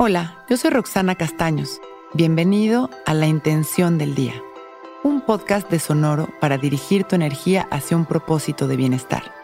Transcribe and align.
Hola, 0.00 0.44
yo 0.48 0.56
soy 0.56 0.70
Roxana 0.70 1.16
Castaños. 1.16 1.80
Bienvenido 2.14 2.88
a 3.04 3.14
La 3.14 3.26
Intención 3.26 3.98
del 3.98 4.14
Día, 4.14 4.34
un 5.02 5.20
podcast 5.22 5.68
de 5.72 5.80
Sonoro 5.80 6.28
para 6.40 6.56
dirigir 6.56 7.02
tu 7.02 7.16
energía 7.16 7.66
hacia 7.72 7.96
un 7.96 8.06
propósito 8.06 8.68
de 8.68 8.76
bienestar. 8.76 9.34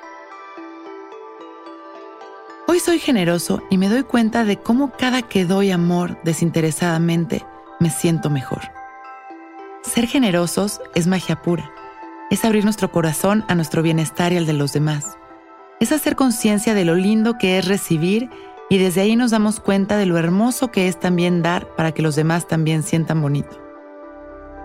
Hoy 2.69 2.79
soy 2.79 3.01
generoso 3.01 3.65
y 3.69 3.79
me 3.79 3.89
doy 3.89 4.05
cuenta 4.05 4.45
de 4.45 4.57
cómo 4.59 4.93
cada 4.97 5.23
que 5.23 5.45
doy 5.45 5.73
amor 5.73 6.23
desinteresadamente 6.23 7.45
me 7.81 7.91
siento 7.91 8.31
mejor. 8.31 8.61
Ser 9.83 10.07
generosos 10.07 10.81
es 10.95 11.09
magia 11.09 11.43
pura. 11.43 11.69
Es 12.31 12.45
abrir 12.45 12.63
nuestro 12.63 12.93
corazón 12.93 13.45
a 13.49 13.57
nuestro 13.57 13.83
bienestar 13.83 14.33
y 14.33 14.37
al 14.37 14.47
de 14.47 14.53
los 14.53 14.73
demás. 14.73 15.19
Es 15.81 15.91
hacer 15.91 16.15
conciencia 16.15 16.75
de 16.75 16.85
lo 16.85 16.95
lindo 16.95 17.39
que 17.39 17.59
es 17.59 17.67
recibir 17.67 18.31
y 18.71 18.79
desde 18.79 19.03
ahí 19.03 19.17
nos 19.17 19.31
damos 19.31 19.61
cuenta 19.61 19.97
de 19.97 20.07
lo 20.07 20.19
hermoso 20.19 20.71
que 20.71 20.89
es 20.89 20.99
también 20.99 21.43
dar 21.43 21.69
para 21.77 21.93
que 21.93 22.03
los 22.03 22.17
demás 22.17 22.49
también 22.49 22.83
sientan 22.83 23.21
bonito. 23.21 23.61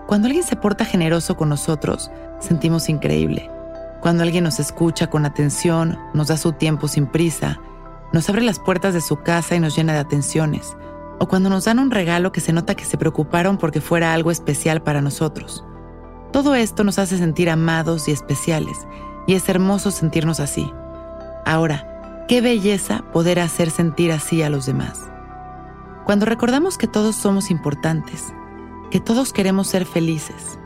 Cuando 0.06 0.26
alguien 0.26 0.44
se 0.44 0.56
porta 0.56 0.84
generoso 0.84 1.36
con 1.36 1.48
nosotros, 1.48 2.10
sentimos 2.40 2.88
increíble. 2.88 3.50
Cuando 4.00 4.22
alguien 4.22 4.44
nos 4.44 4.58
escucha 4.58 5.08
con 5.08 5.26
atención, 5.26 5.98
nos 6.14 6.28
da 6.28 6.36
su 6.36 6.52
tiempo 6.52 6.88
sin 6.88 7.06
prisa, 7.06 7.60
nos 8.12 8.28
abre 8.28 8.42
las 8.42 8.58
puertas 8.58 8.94
de 8.94 9.00
su 9.02 9.22
casa 9.22 9.54
y 9.54 9.60
nos 9.60 9.76
llena 9.76 9.92
de 9.92 10.00
atenciones, 10.00 10.76
o 11.18 11.28
cuando 11.28 11.50
nos 11.50 11.66
dan 11.66 11.78
un 11.78 11.90
regalo 11.90 12.32
que 12.32 12.40
se 12.40 12.52
nota 12.52 12.74
que 12.74 12.86
se 12.86 12.96
preocuparon 12.96 13.58
porque 13.58 13.80
fuera 13.80 14.14
algo 14.14 14.30
especial 14.30 14.82
para 14.82 15.02
nosotros. 15.02 15.64
Todo 16.32 16.54
esto 16.54 16.82
nos 16.82 16.98
hace 16.98 17.18
sentir 17.18 17.50
amados 17.50 18.08
y 18.08 18.12
especiales, 18.12 18.86
y 19.26 19.34
es 19.34 19.48
hermoso 19.48 19.90
sentirnos 19.90 20.40
así. 20.40 20.72
Ahora, 21.44 21.89
Qué 22.30 22.40
belleza 22.40 23.02
poder 23.12 23.40
hacer 23.40 23.70
sentir 23.70 24.12
así 24.12 24.40
a 24.42 24.50
los 24.50 24.64
demás. 24.64 25.10
Cuando 26.04 26.26
recordamos 26.26 26.78
que 26.78 26.86
todos 26.86 27.16
somos 27.16 27.50
importantes, 27.50 28.32
que 28.92 29.00
todos 29.00 29.32
queremos 29.32 29.66
ser 29.66 29.84
felices, 29.84 30.56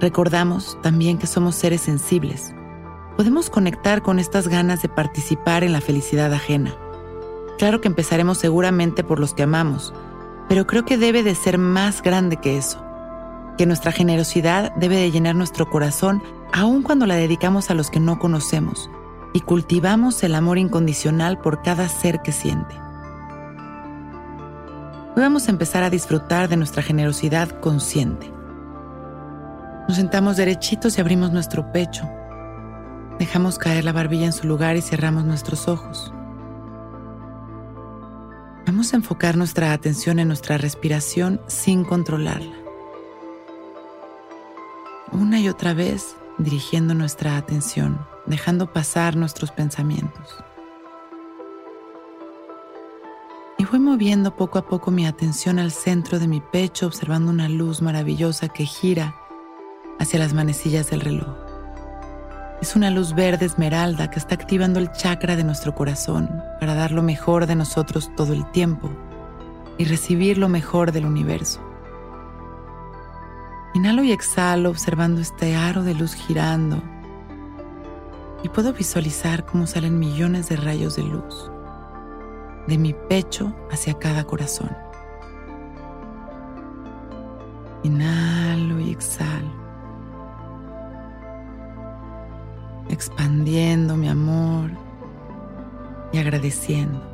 recordamos 0.00 0.78
también 0.80 1.18
que 1.18 1.26
somos 1.26 1.54
seres 1.54 1.82
sensibles. 1.82 2.54
Podemos 3.14 3.50
conectar 3.50 4.00
con 4.00 4.18
estas 4.18 4.48
ganas 4.48 4.80
de 4.80 4.88
participar 4.88 5.64
en 5.64 5.74
la 5.74 5.82
felicidad 5.82 6.32
ajena. 6.32 6.74
Claro 7.58 7.82
que 7.82 7.88
empezaremos 7.88 8.38
seguramente 8.38 9.04
por 9.04 9.20
los 9.20 9.34
que 9.34 9.42
amamos, 9.42 9.92
pero 10.48 10.66
creo 10.66 10.86
que 10.86 10.96
debe 10.96 11.22
de 11.22 11.34
ser 11.34 11.58
más 11.58 12.00
grande 12.00 12.38
que 12.38 12.56
eso. 12.56 12.82
Que 13.58 13.66
nuestra 13.66 13.92
generosidad 13.92 14.74
debe 14.76 14.96
de 14.96 15.10
llenar 15.10 15.34
nuestro 15.34 15.68
corazón 15.68 16.22
aun 16.54 16.80
cuando 16.80 17.06
la 17.06 17.16
dedicamos 17.16 17.68
a 17.68 17.74
los 17.74 17.90
que 17.90 18.00
no 18.00 18.18
conocemos 18.18 18.88
y 19.32 19.40
cultivamos 19.40 20.22
el 20.22 20.34
amor 20.34 20.58
incondicional 20.58 21.38
por 21.38 21.62
cada 21.62 21.88
ser 21.88 22.20
que 22.22 22.32
siente. 22.32 22.74
Hoy 25.14 25.22
vamos 25.22 25.48
a 25.48 25.50
empezar 25.50 25.82
a 25.82 25.90
disfrutar 25.90 26.48
de 26.48 26.56
nuestra 26.56 26.82
generosidad 26.82 27.60
consciente. 27.60 28.32
Nos 29.88 29.96
sentamos 29.96 30.36
derechitos 30.36 30.96
y 30.96 31.00
abrimos 31.00 31.32
nuestro 31.32 31.72
pecho. 31.72 32.08
Dejamos 33.18 33.58
caer 33.58 33.84
la 33.84 33.92
barbilla 33.92 34.26
en 34.26 34.32
su 34.32 34.46
lugar 34.46 34.76
y 34.76 34.82
cerramos 34.82 35.24
nuestros 35.24 35.68
ojos. 35.68 36.12
Vamos 38.66 38.92
a 38.92 38.96
enfocar 38.96 39.36
nuestra 39.36 39.72
atención 39.72 40.18
en 40.18 40.28
nuestra 40.28 40.56
respiración 40.56 41.40
sin 41.46 41.84
controlarla. 41.84 42.56
Una 45.10 45.40
y 45.40 45.48
otra 45.48 45.74
vez 45.74 46.16
dirigiendo 46.38 46.94
nuestra 46.94 47.36
atención 47.36 48.11
dejando 48.26 48.72
pasar 48.72 49.16
nuestros 49.16 49.50
pensamientos. 49.50 50.36
Y 53.58 53.64
voy 53.64 53.80
moviendo 53.80 54.34
poco 54.36 54.58
a 54.58 54.66
poco 54.66 54.90
mi 54.90 55.06
atención 55.06 55.58
al 55.58 55.70
centro 55.70 56.18
de 56.18 56.26
mi 56.26 56.40
pecho, 56.40 56.86
observando 56.86 57.30
una 57.30 57.48
luz 57.48 57.80
maravillosa 57.80 58.48
que 58.48 58.64
gira 58.64 59.14
hacia 60.00 60.18
las 60.18 60.34
manecillas 60.34 60.90
del 60.90 61.00
reloj. 61.00 61.36
Es 62.60 62.76
una 62.76 62.90
luz 62.90 63.14
verde 63.14 63.46
esmeralda 63.46 64.10
que 64.10 64.18
está 64.18 64.34
activando 64.34 64.78
el 64.78 64.90
chakra 64.92 65.36
de 65.36 65.44
nuestro 65.44 65.74
corazón 65.74 66.42
para 66.60 66.74
dar 66.74 66.92
lo 66.92 67.02
mejor 67.02 67.46
de 67.46 67.56
nosotros 67.56 68.10
todo 68.16 68.32
el 68.32 68.48
tiempo 68.52 68.90
y 69.78 69.84
recibir 69.84 70.38
lo 70.38 70.48
mejor 70.48 70.92
del 70.92 71.06
universo. 71.06 71.60
Inhalo 73.74 74.02
y 74.02 74.12
exhalo 74.12 74.70
observando 74.70 75.20
este 75.20 75.56
aro 75.56 75.82
de 75.82 75.94
luz 75.94 76.14
girando 76.14 76.82
y 78.42 78.48
puedo 78.48 78.72
visualizar 78.72 79.44
cómo 79.46 79.66
salen 79.66 79.98
millones 79.98 80.48
de 80.48 80.56
rayos 80.56 80.96
de 80.96 81.04
luz 81.04 81.50
de 82.66 82.78
mi 82.78 82.92
pecho 82.92 83.54
hacia 83.70 83.94
cada 83.94 84.24
corazón. 84.24 84.70
Inhalo 87.82 88.78
y 88.78 88.90
exhalo, 88.90 89.50
expandiendo 92.88 93.96
mi 93.96 94.08
amor 94.08 94.70
y 96.12 96.18
agradeciendo. 96.18 97.10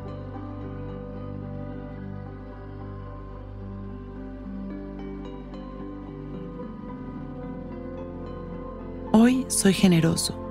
Hoy 9.12 9.46
soy 9.48 9.72
generoso 9.72 10.47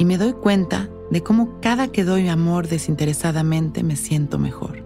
y 0.00 0.06
me 0.06 0.16
doy 0.16 0.32
cuenta 0.32 0.88
de 1.10 1.22
cómo 1.22 1.60
cada 1.60 1.88
que 1.88 2.04
doy 2.04 2.30
amor 2.30 2.68
desinteresadamente 2.68 3.82
me 3.82 3.96
siento 3.96 4.38
mejor. 4.38 4.82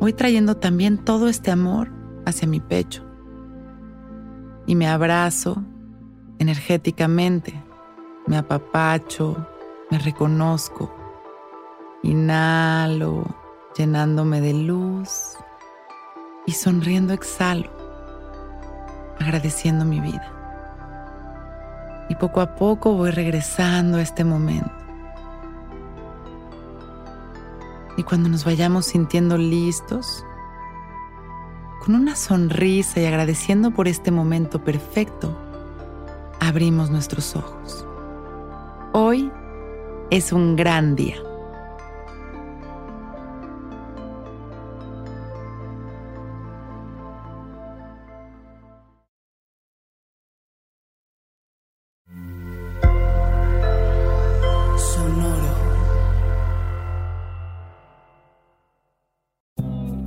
Voy 0.00 0.12
trayendo 0.12 0.56
también 0.56 0.98
todo 0.98 1.28
este 1.28 1.52
amor 1.52 1.88
hacia 2.26 2.48
mi 2.48 2.58
pecho. 2.58 3.04
Y 4.66 4.74
me 4.74 4.88
abrazo 4.88 5.62
energéticamente, 6.40 7.54
me 8.26 8.38
apapacho, 8.38 9.36
me 9.88 10.00
reconozco, 10.00 10.92
inhalo 12.02 13.24
llenándome 13.76 14.40
de 14.40 14.54
luz 14.54 15.36
y 16.44 16.50
sonriendo 16.50 17.14
exhalo, 17.14 17.70
agradeciendo 19.20 19.84
mi 19.84 20.00
vida 20.00 20.37
y 22.08 22.14
poco 22.14 22.40
a 22.40 22.54
poco 22.54 22.94
voy 22.94 23.10
regresando 23.10 23.98
a 23.98 24.02
este 24.02 24.24
momento. 24.24 24.70
Y 27.96 28.02
cuando 28.04 28.28
nos 28.28 28.44
vayamos 28.44 28.86
sintiendo 28.86 29.36
listos, 29.36 30.24
con 31.84 31.94
una 31.94 32.16
sonrisa 32.16 33.00
y 33.00 33.06
agradeciendo 33.06 33.72
por 33.72 33.88
este 33.88 34.10
momento 34.10 34.62
perfecto, 34.62 35.36
abrimos 36.40 36.90
nuestros 36.90 37.34
ojos. 37.34 37.86
Hoy 38.92 39.30
es 40.10 40.32
un 40.32 40.54
gran 40.56 40.94
día. 40.94 41.16